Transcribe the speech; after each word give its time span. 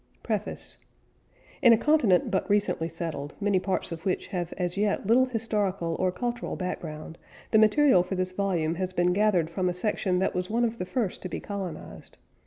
PREFACE 0.23 0.79
In 1.61 1.73
a 1.73 1.77
continent 1.77 2.31
but 2.31 2.49
recently 2.49 2.89
settled, 2.89 3.35
many 3.39 3.59
parts 3.59 3.91
of 3.91 4.03
which 4.03 4.25
have 4.29 4.51
as 4.57 4.75
yet 4.75 5.05
little 5.05 5.25
historical 5.25 5.95
or 5.99 6.11
cultural 6.11 6.55
background, 6.55 7.19
the 7.51 7.59
material 7.59 8.01
for 8.01 8.15
this 8.15 8.31
volume 8.31 8.73
has 8.73 8.93
been 8.93 9.13
gathered 9.13 9.47
from 9.51 9.69
a 9.69 9.75
section 9.75 10.17
that 10.17 10.33
was 10.33 10.49
one 10.49 10.65
of 10.65 10.79
the 10.79 10.87
first 10.87 11.21
to 11.21 11.29
be 11.29 11.39
colonized. 11.39 12.17